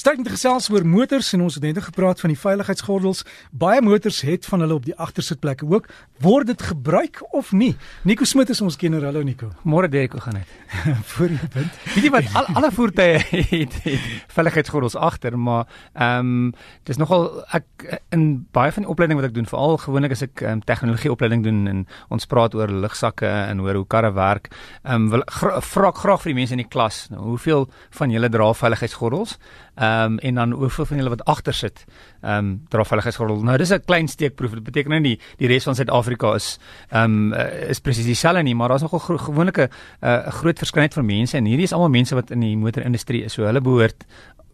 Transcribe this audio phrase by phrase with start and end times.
[0.00, 3.18] Sterk te gesels oor motors en ons het net gepraat van die veiligheidsgordels.
[3.52, 5.90] Baie motors het van hulle op die agtersitplekke ook.
[6.24, 7.74] Word dit gebruik of nie?
[8.08, 9.04] Nico Smit is ons kenner.
[9.04, 9.50] Hallo Nico.
[9.60, 10.54] Môre Derek, hoe gaan dit?
[11.10, 11.76] Voor jy punt.
[11.92, 13.18] Weet jy wat al, alle voertuie
[13.50, 16.48] het, het veiligheidsgordels agter, maar ehm um,
[16.88, 17.84] dis nogal ek
[18.16, 18.24] in
[18.56, 21.60] baie van die opleiding wat ek doen, veral gewoonlik as ek um, tegnologie opleiding doen
[21.68, 24.48] en ons praat oor lugsakke en oor hoe karre werk,
[24.80, 25.28] ehm um, wil
[25.74, 27.68] vra graag vir die mense in die klas, nou, hoeveel
[28.00, 29.36] van julle dra veiligheidsgordels?
[29.76, 31.84] Ehm um, en dan hoeveel van julle wat agter sit,
[32.20, 33.42] ehm um, dra veiligheidsgordel.
[33.42, 34.50] Nou dis 'n klein steekproef.
[34.50, 36.58] Dit beteken nou nie die res van Suid-Afrika is
[36.88, 37.34] ehm um,
[37.68, 39.68] is presies dieselfde nie, maar daar's nogal gro gewoonlike
[40.00, 42.56] eh, 'n uh, groot verskeidenheid van mense en hierdie is almal mense wat in die
[42.56, 43.32] motorindustrie is.
[43.32, 44.04] So hulle behoort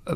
[0.07, 0.15] uh,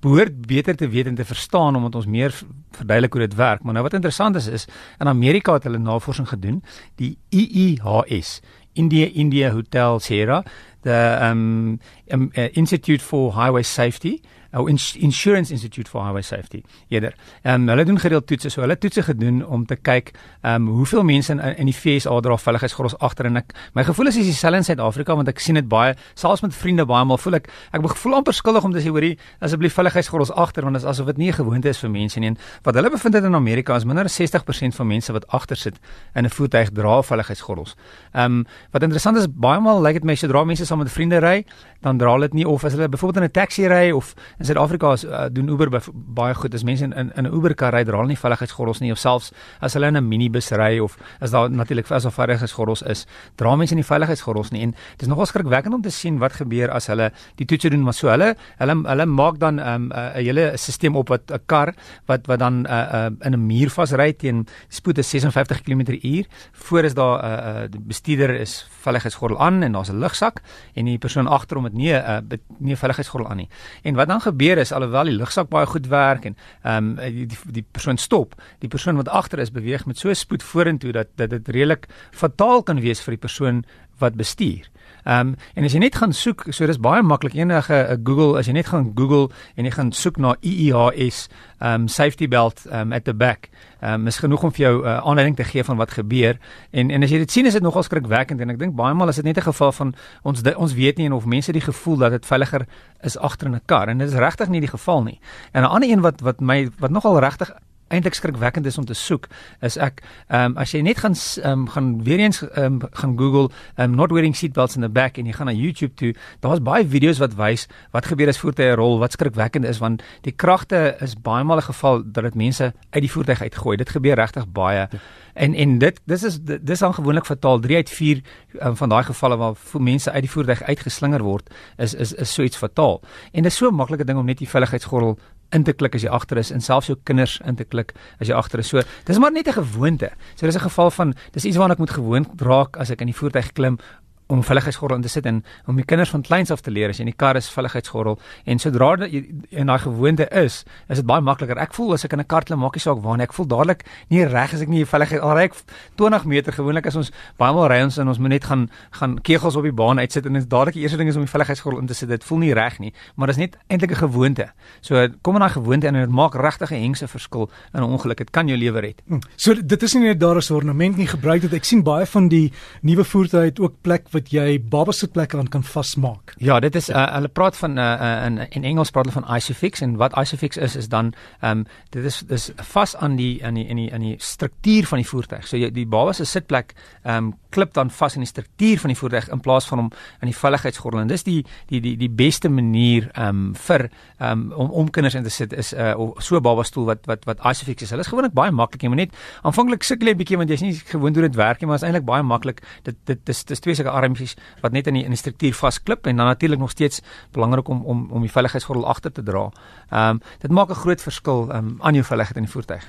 [0.00, 2.34] behoort beter te weet en te verstaan omdat ons meer
[2.70, 3.62] verduidelik hoe dit werk.
[3.62, 4.66] Maar nou wat interessant is is
[4.98, 6.62] in Amerika het hulle navorsing gedoen,
[6.94, 8.40] die IIHS,
[8.72, 10.42] India India Hotel Sierra,
[10.82, 14.20] the um, um uh, Institute for Highway Safety
[14.52, 16.62] ou Insurance Institute for Highway Safety.
[16.88, 17.14] Eerder.
[17.42, 20.68] Ehm um, hulle doen gereeld toetse, so hulle toetse gedoen om te kyk ehm um,
[20.78, 24.30] hoeveel mense in in die FSA dra veiligheidsgordels agter en ek my gevoel is is
[24.30, 27.50] dieselfde in Suid-Afrika want ek sien dit baie selfs met vriende baie maal voel ek
[27.72, 31.06] ek voel amper skuldig om te sê hoorie asseblief veiligheidsgordels agter want dit is asof
[31.12, 32.28] dit nie 'n gewoonte is vir mense nie.
[32.28, 35.56] En wat hulle bevind het in Amerika is minder as 60% van mense wat agter
[35.56, 35.76] sit
[36.14, 37.76] in 'n voertuig dra veiligheidsgordels.
[38.14, 40.92] Ehm um, wat interessant is baie maal lyk like dit my sodra mense saam met
[40.92, 41.44] vriende ry,
[41.80, 44.46] dan dra hulle dit nie of as hulle byvoorbeeld in 'n taxi ry of in
[44.46, 46.54] Suid-Afrika uh, doen Uber baie goed.
[46.54, 49.32] As mense in in 'n Uber kar ry, dra hulle nie veiligheidsgordels nie of selfs
[49.60, 53.56] as hulle in 'n minibus ry of as daar natuurlik as daar veiligheidsgordels is, dra
[53.56, 54.62] mense nie veiligheidsgordels nie.
[54.62, 57.82] En dit is nogal skrikwekkend om te sien wat gebeur as hulle die toetse doen,
[57.82, 61.30] maar so hulle hulle hulle maak dan 'n um, 'n uh, hele stelsel op wat
[61.30, 61.74] 'n kar
[62.06, 66.26] wat wat dan uh, uh, in 'n muur vasry teen spoed is 56 km/h.
[66.52, 70.40] Voor is daar 'n uh, uh, bestuurder is veiligheidsgordel aan en daar's 'n lugsak
[70.74, 73.48] en die persoon agter hom het nie 'n uh, nie veiligheidsgordel aan nie.
[73.82, 77.26] En wat dan gebeur is alhoewel die lugsak baie goed werk en ehm um, die,
[77.26, 81.14] die die persoon stop, die persoon wat agter is beweeg met so spoed vorentoe dat
[81.16, 83.64] dat dit redelik fataal kan wees vir die persoon
[83.98, 84.68] wat bestuur.
[85.08, 88.36] Ehm um, en as jy net gaan soek, so dis baie maklik enige uh, Google,
[88.38, 91.28] as jy net gaan Google en jy gaan soek na IIHS
[91.58, 93.48] ehm um, safety belt um, at the back.
[93.80, 96.36] Ehm um, is genoeg om vir jou 'n uh, aanleiding te gee van wat gebeur.
[96.70, 99.08] En en as jy dit sien is dit nogal skrikwekkend en ek dink baie maal
[99.08, 101.96] is dit net 'n geval van ons ons weet nie en of mense die gevoel
[101.96, 102.66] dat dit veiliger
[103.02, 105.20] is agter in 'n kar en dit is regtig nie die geval nie.
[105.52, 107.50] En 'n ander een wat wat my wat nogal regtig
[107.88, 109.28] eintlik skrikwekkend is om te soek
[109.60, 113.48] is ek ehm um, as jy net gaan um, gaan weer eens um, gaan Google
[113.76, 116.86] um, not wearing seatbelts in the back en jy gaan na YouTube toe daar's baie
[116.86, 121.14] video's wat wys wat gebeur as voertuie rol wat skrikwekkend is want die kragte is
[121.14, 123.76] baie maal 'n geval dat dit mense uit die voertuig uitgooi.
[123.76, 124.88] Dit gebeur regtig baie.
[125.34, 128.22] En en dit dis is dis dan gewoonlik fataal 3 uit 4
[128.60, 132.42] um, van daai gevalle waar mense uit die voertuig uitgeslinger word is is is so
[132.42, 133.00] iets fataal
[133.32, 135.18] en dit is so 'n maklike ding om net die veiligheidsgordel
[135.52, 138.28] in te klik as jy agter is en selfs jou kinders in te klik as
[138.28, 138.68] jy agter is.
[138.68, 140.10] So, dis maar net 'n gewoonte.
[140.36, 143.06] So dis 'n geval van dis iets waarna ek moet gewoond raak as ek in
[143.06, 143.78] die voertuig klim
[144.28, 146.98] om veiligheidsgordel in te sit en om die kinders van kleins af te leer as
[147.00, 151.06] jy in die kar is veiligheidsgordel en sodra jy in daai gewoonte is, is dit
[151.08, 151.58] baie makliker.
[151.60, 153.46] Ek voel as ek in 'n kar klim, maak nie saak waar nie, ek voel
[153.46, 155.54] dadelik nie reg as ek nie veiligheid al ry ek
[155.96, 159.18] 20 meter gewoonlik as ons baie maal ry ons en ons moet net gaan gaan
[159.18, 161.80] kegels op die baan uitsit en dit dadelik die eerste ding is om die veiligheidsgordel
[161.80, 162.08] in te sit.
[162.08, 164.52] Dit voel nie reg nie, maar dit is net eintlik 'n gewoonte.
[164.80, 168.18] So kom in daai gewoonte en dit maak regtig 'n hengse verskil in 'n ongeluk.
[168.18, 169.02] Dit kan jou lewe red.
[169.06, 169.20] Hmm.
[169.36, 171.52] So dit is nie net daar as ornament nie gebruik dit.
[171.52, 172.52] Ek sien baie van die
[172.82, 176.34] nuwe voertuie het ook plek wat jy babasitplekke aan kan vasmaak.
[176.42, 179.84] Ja, dit is uh, hulle praat van uh, in in Engels praat hulle van Isofix
[179.84, 183.54] en wat Isofix is is dan ehm um, dit is dis vas aan die aan
[183.54, 185.46] die in die in die struktuur van die voertuig.
[185.46, 188.92] So jy, die baba se sitplek ehm um, klip dan vas in die struktuur van
[188.92, 191.00] die voertuig in plaas van hom in die veiligheidsgordel.
[191.00, 193.88] En dis die die die die beste manier ehm um, vir
[194.18, 196.84] ehm um, om om kinders in te sit is 'n uh, so 'n baba stoel
[196.84, 197.90] wat wat wat Isofix is.
[197.90, 198.82] Hulle is gewoonlik baie maklik.
[198.82, 201.66] Jy moet net aanvanklik sukkel 'n bietjie want jy's nie gewoond hoe dit werk nie,
[201.66, 202.62] maar is eintlik baie maklik.
[202.82, 206.06] Dit dit dis dis twee sulke armpies wat net in die in die struktuur vasklip
[206.06, 207.00] en dan natuurlik nog steeds
[207.32, 209.50] belangrik om om om die veiligheidsgordel agter te dra.
[209.90, 212.84] Ehm um, dit maak 'n groot verskil um, aan jou veiligheid in die voertuig.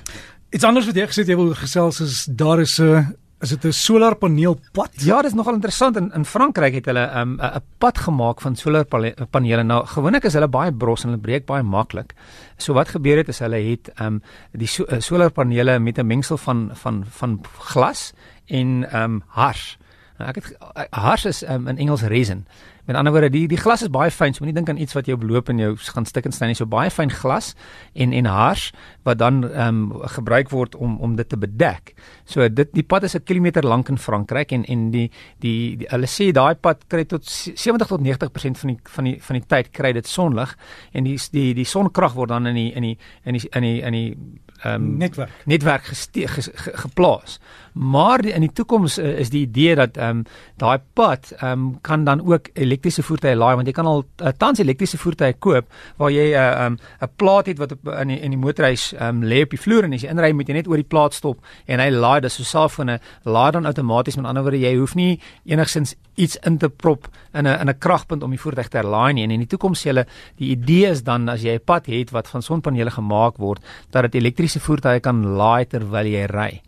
[0.50, 3.06] Iets anders wat jy gesê het jy wil gesels is daar is 'n uh,
[3.40, 4.90] is dit 'n solarpaneelpad?
[5.00, 8.56] Ja, dit is nogal interessant in in Frankryk het hulle um, 'n pad gemaak van
[8.56, 9.62] solarpanele.
[9.62, 12.14] Nou gewoonlik is hulle baie bros en hulle breek baie maklik.
[12.56, 14.22] So wat gebeur het is hulle het um
[14.52, 18.12] die so, uh, solarpanele met 'n mengsel van van van glas
[18.46, 19.78] en um hars.
[20.20, 22.46] Ek het hars is um, in Engels resin.
[22.84, 25.06] Met ander woorde, die die glas is baie fyn, so moenie dink aan iets wat
[25.06, 26.56] jou beloop en jou gaan stik en sny nie.
[26.58, 27.52] So baie fyn glas
[27.94, 28.70] en en hars
[29.06, 31.94] wat dan ehm um, gebruik word om om dit te bedek.
[32.24, 35.86] So dit die pad is 'n kilometer lank in Frankryk en en die die, die
[35.90, 39.46] hulle sê daai pad kry tot 70 tot 90% van die van die van die
[39.46, 40.56] tyd kry dit sonlig
[40.92, 43.80] en die die die sonkrag word dan in die in die in die in die
[43.82, 47.38] in die ehm um, netwerk netwerk geste, ge, ge, geplaas.
[47.72, 50.24] Maar die, in die toekoms uh, is die idee dat ehm um,
[50.58, 54.32] daai pad ehm um, kan dan ook elektriese voertuie laai want jy kan al uh,
[54.36, 55.66] tans elektriese voertuie koop
[55.96, 58.30] waar jy 'n uh, eh, ehm um, 'n plaat het wat op in die, in
[58.30, 60.68] die motorhuis ehm um, lê op die vloer en as jy inry moet jy net
[60.68, 64.42] oor die plaat stop en hy laai dis so selfone laai dan outomaties met ander
[64.42, 68.30] woorde jy hoef nie enigsins iets in te prop in 'n in 'n kragpunt om
[68.30, 70.06] die voertuig te laai nie en in die toekoms sê hulle
[70.36, 73.60] die idee is dan as jy 'n pad het wat van sonpanele gemaak word
[73.90, 74.14] dat dit
[74.50, 76.60] elektriese voertuie kan laai terwyl jy ry.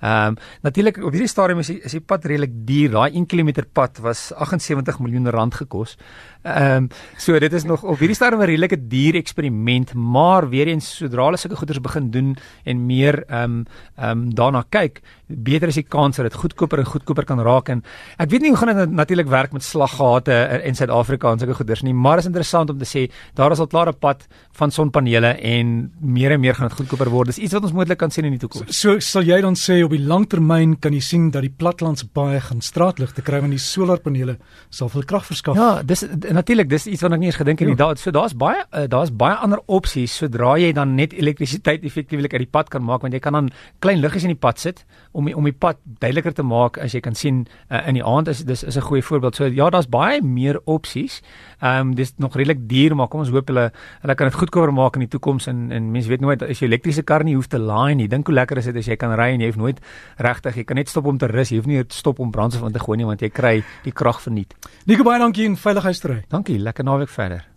[0.00, 2.90] Ehm um, natuurlik op hierdie stadium is die, is die pad redelik duur.
[2.90, 5.96] Daai 1 km pad was 78 miljoen rand gekos.
[6.42, 10.66] Ehm um, so dit is nog op hierdie stadium 'n redelike duur eksperiment, maar weer
[10.66, 13.66] eens sodra hulle sulke goeders begin doen en meer ehm um,
[13.96, 17.68] ehm um, daarna kyk, beter is die kans dat dit goedkoper en goedkoper kan raak
[17.68, 17.82] en
[18.18, 21.82] ek weet nie hoe gaan dit natuurlik werk met slaggate in Suid-Afrika en sulke goeders
[21.82, 25.34] nie, maar is interessant om te sê daar is al klaar 'n pad van sonpanele
[25.42, 27.26] en meer en meer gaan dit goedkoper word.
[27.26, 28.78] Dis iets wat ons moontlik kan sien in die toekoms.
[28.78, 32.04] So, so sal jy dan sê op die langtermyn kan jy sien dat die platlands
[32.16, 34.36] baie gaan straatligte kry want die solarpanele
[34.74, 35.56] sal veel krag verskaf.
[35.56, 37.76] Ja, dis natuurlik dis iets wat ek nie eens gedink het nie.
[37.76, 37.88] Ja.
[37.88, 42.36] Daar so daar's baie uh, daar's baie ander opsies sodra jy dan net elektrisiteit effektiewelik
[42.36, 43.50] uit die pad kan maak want jy kan dan
[43.84, 46.94] klein liggies in die pad sit om die, om die pad duideliker te maak as
[46.96, 49.36] jy kan sien uh, in die aand is dis is 'n goeie voorbeeld.
[49.36, 51.22] So ja, daar's baie meer opsies.
[51.60, 53.70] Ehm um, dis nog redelik duur maar kom ons hoop hulle
[54.02, 56.66] hulle kan dit goedkoper maak in die toekoms en en mense weet nooit as jy
[56.66, 58.08] elektriese kar nie hoef te laai nie.
[58.08, 59.77] Dink hoe lekker is dit as jy kan ry en jy hoef nooit
[60.22, 61.52] regtig jy kan net stop om te rus.
[61.52, 64.22] Jy hoef nie stop om brandstof in te gooi nie want jy kry die krag
[64.24, 64.54] verniet.
[64.86, 66.26] Nico baie dankie en veiligheidsterrein.
[66.32, 67.48] Dankie, lekker naweek verder.